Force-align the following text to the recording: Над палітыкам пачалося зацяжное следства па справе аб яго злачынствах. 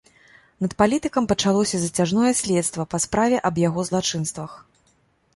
Над 0.63 0.71
палітыкам 0.79 1.25
пачалося 1.31 1.81
зацяжное 1.81 2.31
следства 2.39 2.85
па 2.93 3.01
справе 3.03 3.37
аб 3.51 3.61
яго 3.67 3.85
злачынствах. 3.91 4.57